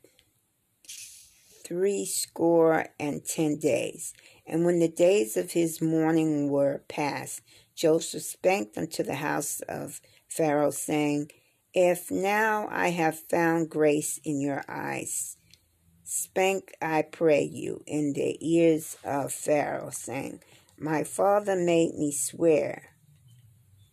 [1.63, 4.13] three score and ten days.
[4.45, 7.41] And when the days of his mourning were past,
[7.75, 11.31] Joseph spake unto the house of Pharaoh, saying,
[11.73, 15.37] If now I have found grace in your eyes,
[16.03, 20.41] Spank, I pray you, in the ears of Pharaoh, saying,
[20.77, 22.89] My father made me swear,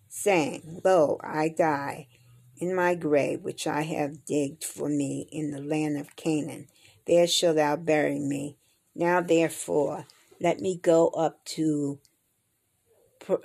[0.09, 2.09] saying, Lo, I die
[2.57, 6.66] in my grave, which I have digged for me in the land of Canaan.
[7.09, 8.59] There shalt thou bury me.
[8.95, 10.05] Now therefore,
[10.43, 11.99] let me go up to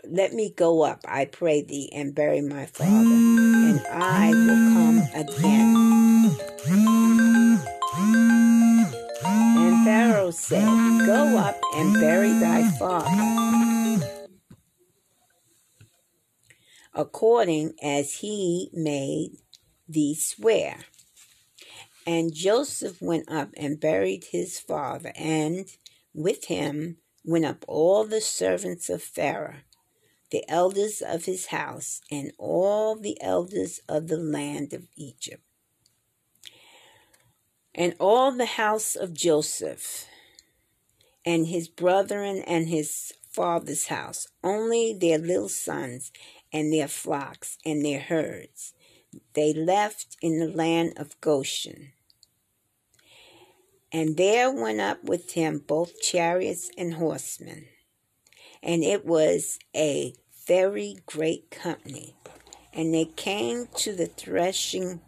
[0.03, 4.99] let me go up, I pray thee, and bury my father, and I will come
[5.13, 6.37] again.
[9.55, 14.27] And Pharaoh said, Go up and bury thy father,
[16.93, 19.37] according as he made
[19.87, 20.77] thee swear.
[22.05, 25.65] And Joseph went up and buried his father, and
[26.13, 29.61] with him went up all the servants of Pharaoh,
[30.31, 35.43] the elders of his house, and all the elders of the land of Egypt
[37.75, 40.05] and all the house of Joseph,
[41.25, 46.11] and his brethren and his father's house, only their little sons
[46.51, 48.73] and their flocks and their herds,
[49.33, 51.91] they left in the land of Goshen.
[53.91, 57.65] And there went up with him both chariots and horsemen.
[58.61, 60.15] And it was a
[60.47, 62.15] very great company.
[62.73, 65.01] And they came to the threshing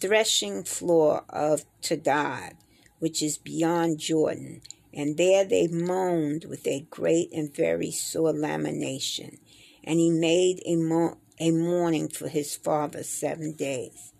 [0.00, 2.54] threshing floor of Atad,
[2.98, 4.60] which is beyond Jordan,
[4.92, 9.38] and there they moaned with a great and very sore lamentation.
[9.82, 14.12] And he made a, mo- a mourning for his father seven days.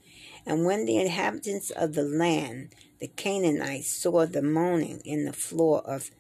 [0.47, 5.81] And when the inhabitants of the land, the Canaanites, saw the moaning in the floor
[5.87, 6.11] of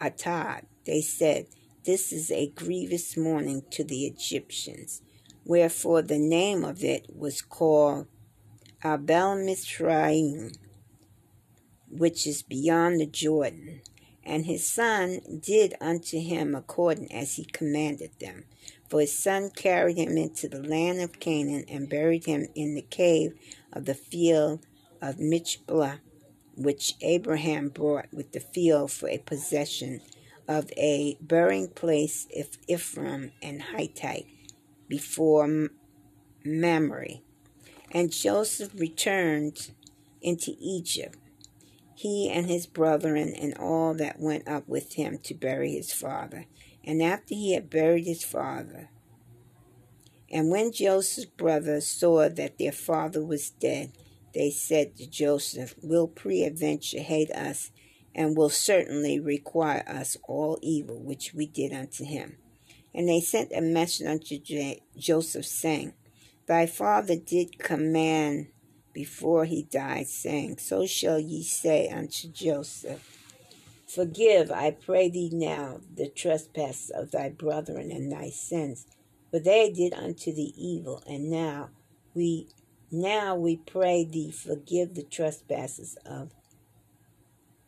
[0.00, 1.46] Atad, they said,
[1.84, 5.02] This is a grievous mourning to the Egyptians.
[5.44, 8.06] Wherefore the name of it was called
[8.84, 10.56] Abel Mitzrayim,
[11.90, 13.82] which is beyond the Jordan.
[14.22, 18.44] And his son did unto him according as he commanded them.
[18.90, 22.82] For his son carried him into the land of Canaan and buried him in the
[22.82, 23.34] cave
[23.72, 24.66] of the field
[25.00, 26.00] of Machpelah,
[26.56, 30.00] which Abraham brought with the field for a possession
[30.48, 34.26] of a burying place of Ephraim and Hittite
[34.88, 35.68] before
[36.44, 37.20] Mamre.
[37.92, 39.70] And Joseph returned
[40.20, 41.16] into Egypt,
[41.94, 46.46] he and his brethren and all that went up with him to bury his father.
[46.84, 48.90] And after he had buried his father,
[50.30, 53.92] and when Joseph's brothers saw that their father was dead,
[54.32, 57.72] they said to Joseph, Will peradventure hate us,
[58.14, 62.36] and will certainly require us all evil which we did unto him.
[62.94, 64.38] And they sent a message unto
[64.96, 65.94] Joseph, saying,
[66.46, 68.48] Thy father did command
[68.92, 73.19] before he died, saying, So shall ye say unto Joseph,
[73.94, 78.86] Forgive, I pray thee now, the trespasses of thy brethren and thy sins,
[79.30, 81.70] for they did unto thee evil, and now
[82.14, 82.48] we
[82.92, 86.30] now we pray thee forgive the trespasses of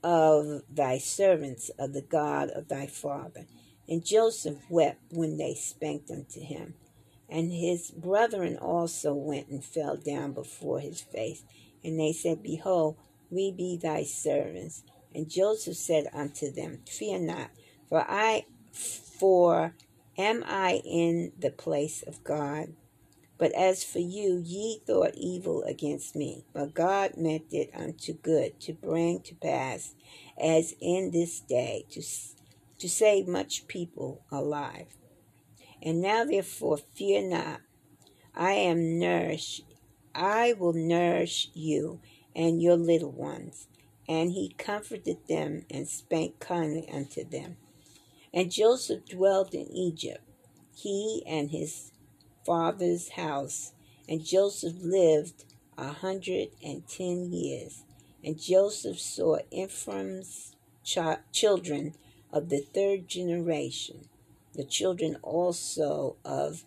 [0.02, 3.46] of thy servants of the God of thy father.
[3.88, 6.74] And Joseph wept when they spanked unto him.
[7.28, 11.44] And his brethren also went and fell down before his face.
[11.84, 12.96] And they said, Behold,
[13.30, 14.82] we be thy servants.
[15.14, 17.50] And Joseph said unto them, Fear not,
[17.88, 19.74] for I for
[20.18, 22.74] am I in the place of God?
[23.38, 28.60] But as for you, ye thought evil against me, but God meant it unto good,
[28.60, 29.94] to bring to pass,
[30.40, 32.02] as in this day, to,
[32.78, 34.96] to save much people alive.
[35.82, 37.60] And now therefore fear not.
[38.34, 39.62] I am nourished.
[40.14, 42.00] I will nourish you
[42.36, 43.66] and your little ones.
[44.08, 47.56] And he comforted them and spake kindly unto them.
[48.34, 50.24] And Joseph dwelt in Egypt,
[50.74, 51.92] he and his
[52.44, 53.72] father's house.
[54.08, 55.44] And Joseph lived
[55.78, 57.84] a hundred and ten years.
[58.24, 60.98] And Joseph saw Ephraim's ch-
[61.32, 61.94] children
[62.32, 64.08] of the third generation
[64.54, 66.64] the children also of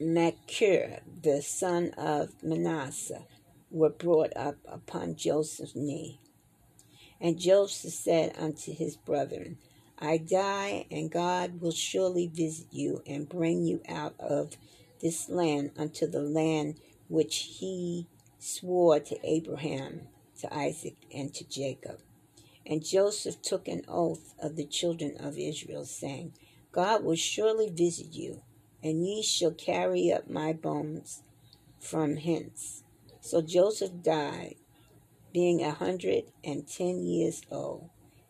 [0.00, 3.24] Machir, the son of Manasseh,
[3.74, 6.20] were brought up upon Joseph's knee.
[7.20, 9.58] And Joseph said unto his brethren,
[9.98, 14.56] I die, and God will surely visit you and bring you out of
[15.00, 16.76] this land unto the land
[17.08, 18.06] which he
[18.38, 20.02] swore to Abraham,
[20.40, 21.98] to Isaac, and to Jacob.
[22.66, 26.34] And Joseph took an oath of the children of Israel, saying,
[26.72, 28.42] God will surely visit you,
[28.82, 31.22] and ye shall carry up my bones
[31.80, 32.83] from hence.
[33.24, 34.56] So Joseph died
[35.32, 37.88] being a 110 years old.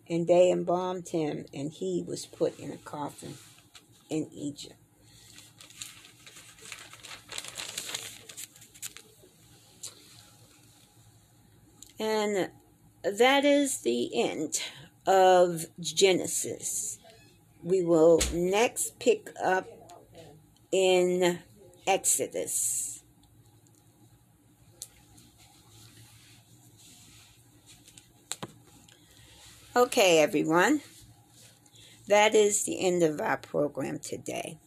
[0.08, 3.34] And they embalmed him, and he was put in a coffin
[4.08, 4.76] in Egypt.
[11.98, 12.50] And
[13.02, 14.62] that is the end
[15.06, 17.00] of Genesis.
[17.64, 19.66] We will next pick up
[20.70, 21.40] in
[21.84, 22.93] Exodus.
[29.76, 30.82] Okay, everyone.
[32.06, 34.58] That is the end of our program today.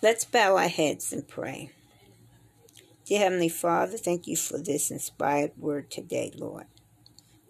[0.00, 1.70] Let's bow our heads and pray.
[3.04, 6.64] Dear Heavenly Father, thank you for this inspired word today, Lord.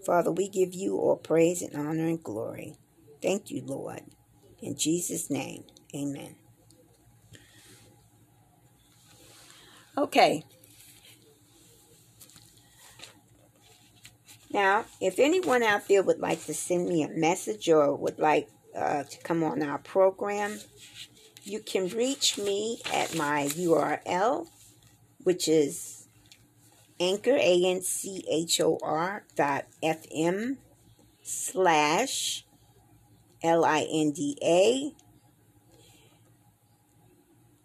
[0.05, 2.75] Father, we give you all praise and honor and glory.
[3.23, 4.03] Thank you, Lord.
[4.61, 5.63] In Jesus' name,
[5.95, 6.35] amen.
[9.97, 10.45] Okay.
[14.53, 18.51] Now, if anyone out there would like to send me a message or would like
[18.77, 20.61] uh, to come on our program,
[21.43, 24.49] you can reach me at my URL,
[25.25, 26.07] which is
[27.01, 30.59] anchor, A-N-C-H-O-R dot F-M
[31.23, 32.45] slash
[33.43, 34.93] L-I-N-D-A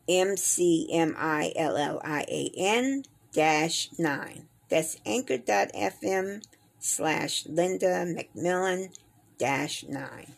[0.10, 1.04] M-C-M-I-L-L-I-A-N
[3.34, 4.48] dash 9.
[4.70, 6.42] That's anchor.fm
[6.80, 8.90] slash Linda McMillian
[9.38, 10.32] dash 9.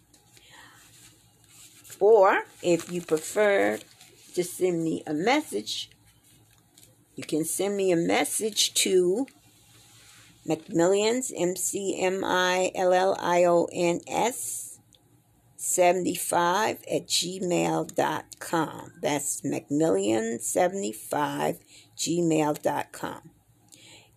[2.00, 3.80] Or if you prefer
[4.34, 5.90] to send me a message,
[7.16, 9.28] you can send me a message to
[10.48, 14.80] McMillions, M C M I L L I O N S
[15.58, 18.94] 75 at gmail.com.
[19.02, 21.60] That's McMillion75
[21.98, 23.30] gmail.com.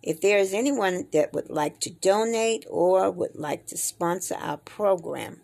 [0.03, 4.57] If there is anyone that would like to donate or would like to sponsor our
[4.57, 5.39] program,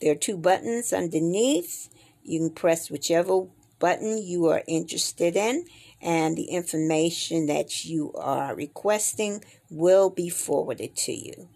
[0.00, 1.88] there are two buttons underneath.
[2.24, 3.46] You can press whichever
[3.78, 5.66] button you are interested in,
[6.02, 11.48] and the information that you are requesting will be forwarded to you.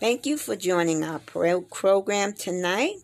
[0.00, 2.94] Thank you for joining our program tonight.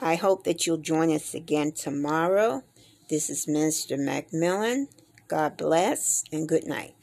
[0.00, 2.64] I hope that you'll join us again tomorrow.
[3.08, 4.88] This is Minister McMillian.
[5.28, 6.94] God bless and good night.